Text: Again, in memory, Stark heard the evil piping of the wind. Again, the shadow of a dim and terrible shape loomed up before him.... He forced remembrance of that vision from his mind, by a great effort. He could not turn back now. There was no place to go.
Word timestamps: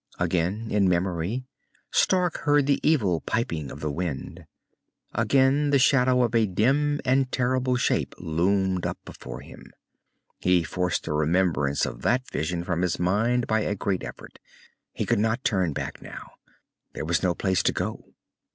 Again, 0.17 0.69
in 0.71 0.89
memory, 0.89 1.45
Stark 1.91 2.37
heard 2.37 2.65
the 2.65 2.79
evil 2.81 3.21
piping 3.21 3.69
of 3.69 3.81
the 3.81 3.91
wind. 3.91 4.47
Again, 5.13 5.69
the 5.69 5.77
shadow 5.77 6.23
of 6.23 6.33
a 6.33 6.47
dim 6.47 6.99
and 7.05 7.31
terrible 7.31 7.75
shape 7.75 8.15
loomed 8.17 8.87
up 8.87 8.97
before 9.05 9.41
him.... 9.41 9.71
He 10.39 10.63
forced 10.63 11.07
remembrance 11.07 11.85
of 11.85 12.01
that 12.01 12.27
vision 12.31 12.63
from 12.63 12.81
his 12.81 12.97
mind, 12.97 13.45
by 13.45 13.59
a 13.59 13.75
great 13.75 14.03
effort. 14.03 14.39
He 14.91 15.05
could 15.05 15.19
not 15.19 15.43
turn 15.43 15.71
back 15.71 16.01
now. 16.01 16.31
There 16.93 17.05
was 17.05 17.21
no 17.21 17.35
place 17.35 17.61
to 17.61 17.71
go. 17.71 18.15